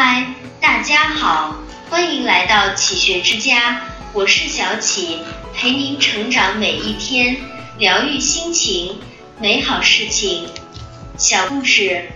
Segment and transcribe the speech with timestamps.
[0.00, 0.24] 嗨，
[0.60, 1.56] 大家好，
[1.90, 3.80] 欢迎来到启学之家，
[4.12, 5.18] 我是小启，
[5.52, 7.36] 陪您成长每一天，
[7.78, 9.00] 疗愈心情，
[9.40, 10.46] 美好事情。
[11.16, 12.10] 小故事，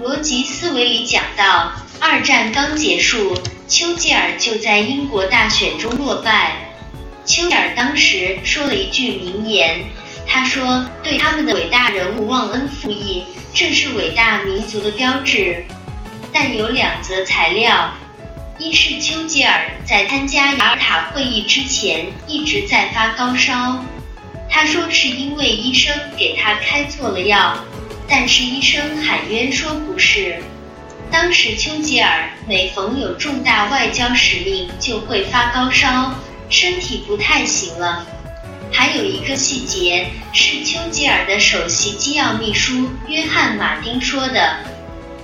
[0.00, 6.72] 逻辑思维里讲到，二战刚结束，丘吉尔就在英国大选中落败。
[7.26, 9.84] 丘吉尔当时说了一句名言，
[10.26, 15.66] 他说：“对他们的伟大人物忘恩负义，正是伟大民族的标志。”
[16.32, 17.92] 但有两则材料，
[18.58, 23.84] 一是丘吉尔在参加雅尔塔会议之前一直在发高烧，
[24.48, 27.56] 他说是因为医生给他开错了药，
[28.08, 30.42] 但是医生喊冤说不是。
[31.10, 36.14] 当时丘吉尔每逢有重大外交使命就会发高烧，
[36.48, 38.06] 身体不太行了。
[38.72, 44.58] 还有一个细节是丘吉尔的首席机要秘书约翰马丁说的，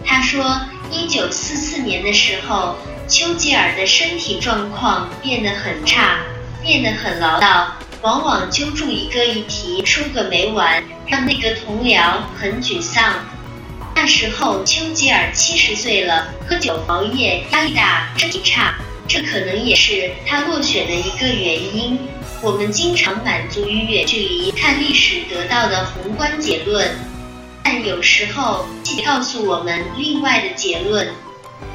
[0.07, 0.61] 他说。
[0.93, 2.77] 一九四四年的时候，
[3.09, 6.21] 丘吉尔的身体状况变得很差，
[6.63, 7.67] 变得很唠叨，
[8.03, 13.15] 往往揪住一个议题说个没完，让那个同僚很沮丧。
[13.97, 18.77] 那时候丘吉尔七十岁了，喝酒熬夜，压力大，身体差，
[19.09, 21.99] 这可能也是他落选的一个原因。
[22.41, 26.89] 我们经常满足于远距离看历史得到的宏观结论。
[27.69, 31.09] 但有时候，细节告诉我们另外的结论。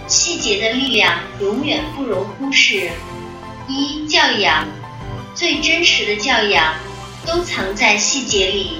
[0.08, 2.90] 细节的力量永远不容忽视。
[3.68, 4.66] 一、教养，
[5.36, 6.76] 最真实的教养
[7.26, 8.78] 都藏在细节里。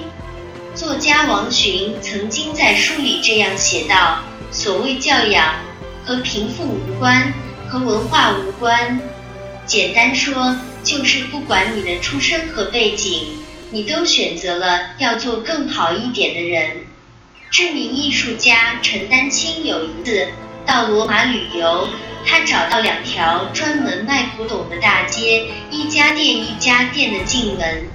[0.74, 5.56] 作家王洵曾经在书里这样写道：“所谓教养，
[6.06, 7.34] 和贫富无关，
[7.68, 9.02] 和文化无关。
[9.66, 13.38] 简单说，就是不管你的出身和背景，
[13.70, 16.86] 你都选择了要做更好一点的人。”
[17.52, 20.30] 知名艺术家陈丹青有一次
[20.66, 21.86] 到罗马旅游，
[22.26, 27.90] 他找到两条专门卖古董的大街，一家店一家店的进门。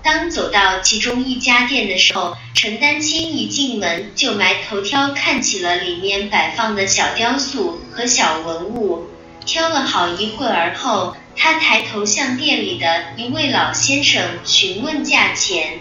[0.00, 9.08] 当走到其中一家店的时候，陈丹青一进门就埋头挑看起了里面摆放的小雕塑和小文物，
[9.44, 15.80] 挑了好一会儿后，他抬头向店里的一位老先生询问价钱，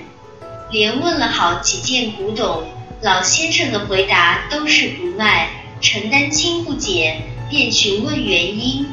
[0.71, 2.63] 连问了好几件古董。
[3.03, 5.49] 老先生的回答都是不卖，
[5.81, 8.87] 陈丹青不解，便询问原因。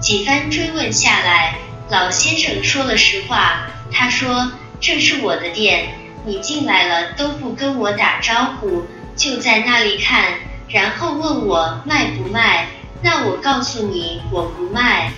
[0.00, 1.58] 几番追问下来，
[1.90, 3.66] 老先生说了实话。
[3.92, 4.50] 他说
[4.80, 5.88] ：“这是我的店，
[6.24, 10.24] 你进来了都不跟我打招呼，就在那里看，
[10.66, 12.68] 然后问我卖不卖。
[13.02, 15.12] 那我告诉你，我不卖。”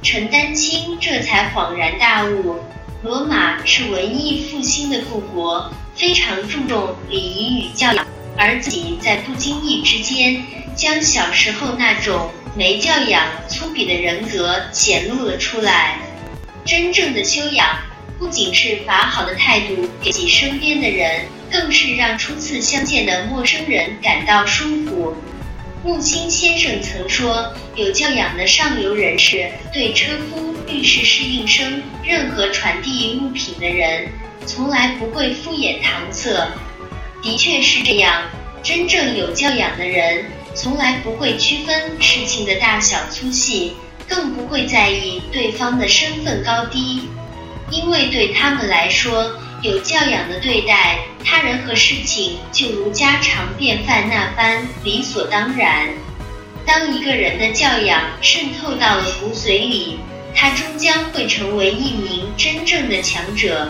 [0.00, 2.60] 陈丹青这才恍然大悟：
[3.02, 5.70] 罗马是文艺复兴的故国。
[5.98, 10.44] 非常注重礼仪与教养，而自己在不经意之间，
[10.76, 15.98] 将小时候那种没教养、粗鄙的人格显露了出来。
[16.64, 17.80] 真正的修养，
[18.16, 25.16] 不仅是把好的态度给身边的人，更是让初次相见的陌生人感到舒服。
[25.82, 34.06] 木心先生曾说，有教养的上流人士对车夫、律师、侍应生，任何传递物品的人。
[34.48, 36.48] 从来不会敷衍搪塞，
[37.22, 38.22] 的确是这样。
[38.62, 43.74] 真正有教养的人，从来不会区分事情的大小粗细，
[44.08, 47.02] 更不会在意对方的身份高低，
[47.70, 55.88] 因为对他们来说，有教养的对待他人和事情，就如家常便饭那般理所当然。
[56.64, 59.98] 当一个人的教养渗透到了骨髓里，
[60.34, 63.68] 他终将会成为一名真正的强者。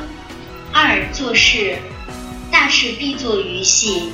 [0.73, 1.79] 二做事，
[2.51, 4.13] 大事必作于细。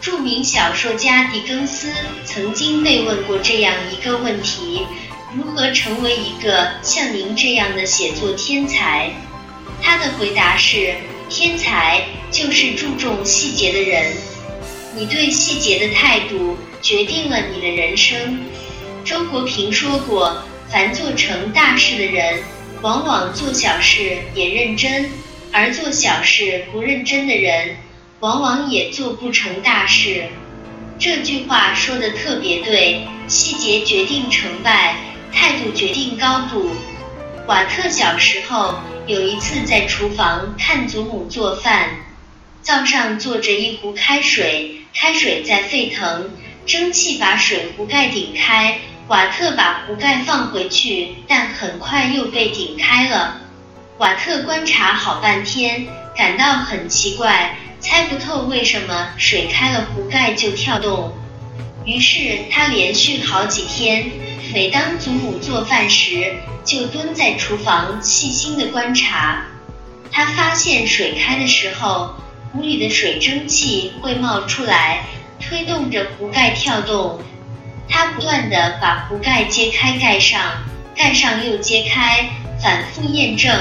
[0.00, 1.90] 著名小说家狄更斯
[2.24, 4.82] 曾经被问过这样一个问题：
[5.34, 9.10] 如何成为一个像您这样的写作天才？
[9.80, 10.94] 他的回答是：
[11.30, 14.12] 天才就是注重细节的人。
[14.94, 18.44] 你对细节的态度，决定了你的人生。
[19.04, 22.40] 周国平说过：凡做成大事的人，
[22.82, 25.10] 往往做小事也认真。
[25.54, 27.76] 而做小事不认真的人，
[28.18, 30.24] 往往也做不成大事。
[30.98, 34.96] 这句话说的特别对，细节决定成败，
[35.32, 36.74] 态度决定高度。
[37.46, 41.88] 瓦特小时候有一次在厨房看祖母做饭，
[42.60, 46.32] 灶上坐着一壶开水，开水在沸腾，
[46.66, 53.40] 蒸汽把水壶盖顶开，瓦特把壶盖放回去，但很快又被顶开了。
[53.98, 55.86] 瓦特观察好半天，
[56.16, 61.14] 感到很奇怪，猜不透为什么水开了壶盖就跳动。
[61.84, 64.10] 于是他连续好几天，
[64.52, 69.44] 每当祖母做饭时，就蹲在厨房细心的观察。
[70.10, 72.16] 他发现水开的时候，
[72.52, 75.04] 壶里的水蒸气会冒出来，
[75.38, 77.20] 推动着壶盖跳动。
[77.88, 80.40] 他不断地把壶盖揭开盖上，
[80.96, 82.28] 盖上又揭开，
[82.60, 83.54] 反复验证，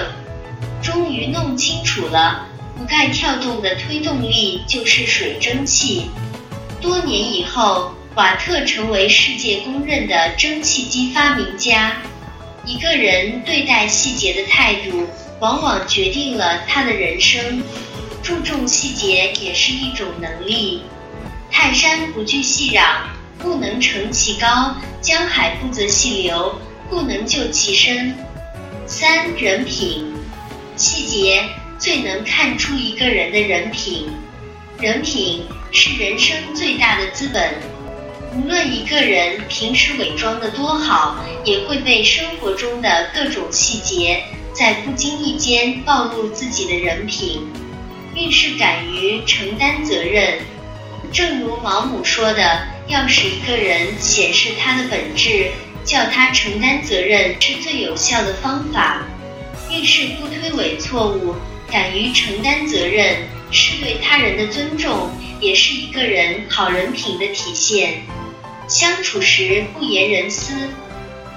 [0.81, 6.09] 终于弄清楚了，壶盖跳动的推动力就是水蒸气。
[6.81, 11.97] 多年以后，瓦特成为世界公认的蒸汽机发明家。
[12.65, 15.07] 一个人对待细节的态度，
[15.39, 17.61] 往往决定了他的人生。
[18.21, 20.83] 注重细节也是一种能力。
[21.51, 23.03] 泰山不惧细壤，
[23.41, 26.55] 故能成其高；江海不择细流，
[26.89, 28.15] 故能就其深。
[28.85, 30.12] 三人品，
[30.83, 31.41] 细节
[31.79, 34.09] 最能看出一个人的人品。
[34.81, 37.53] 人品是人生最大的资本。
[38.35, 44.21] 无论一个人平时伪装的多好，也会被生活中的各种细节
[44.51, 47.47] 在不经意间暴露自己的人品。
[48.13, 50.39] 遇事敢于承担责任，
[51.13, 55.49] 正如毛姆说的：“要使一个人显示他的本质，
[55.85, 59.01] 叫他承担责任是最有效的方法。”
[59.73, 61.35] 遇事不推诿错误，
[61.71, 63.17] 敢于承担责任，
[63.51, 65.09] 是对他人的尊重，
[65.41, 68.03] 也是一个人好人品的体现。
[68.67, 70.53] 相处时不言人私，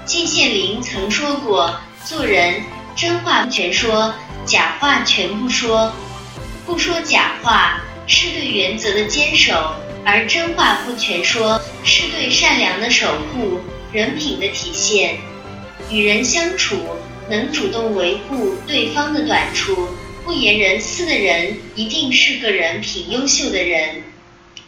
[0.05, 2.61] 季羡林曾说过：“做人
[2.95, 4.13] 真话不全说，
[4.45, 5.91] 假话全不说。
[6.65, 9.73] 不说假话是对原则的坚守，
[10.05, 13.59] 而真话不全说是对善良的守护，
[13.91, 15.17] 人品的体现。
[15.89, 16.75] 与人相处，
[17.29, 19.89] 能主动维护对方的短处，
[20.23, 24.03] 不言人私的人，一定是个人品优秀的人。”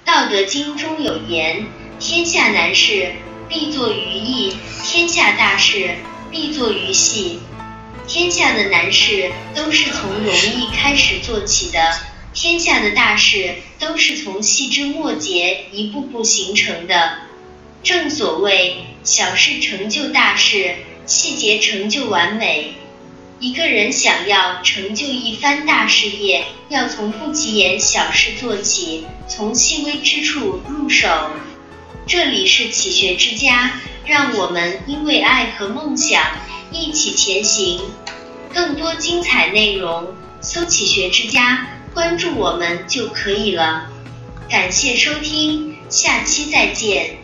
[0.11, 1.65] 《道德经》中有言。
[1.99, 3.11] 天下难事
[3.49, 5.95] 必作于易，天下大事
[6.31, 7.39] 必作于细。
[8.07, 11.99] 天下的难事都是从容易开始做起的，
[12.33, 17.19] 天下的大事都是从细枝末节一步步形成的。
[17.83, 20.75] 正所谓小事成就大事，
[21.09, 22.75] 细节成就完美。
[23.39, 31.09] 一个人想要成就一番大事业，要从不起眼小事做起，从细微之处入手。
[32.05, 36.21] 这里是启学之家，让我们因为爱和梦想
[36.71, 37.81] 一起前行。
[38.53, 43.89] 更多精彩内容，搜“启学之家”，关注我们就可以了。
[44.47, 47.18] 感谢收听，下期再见。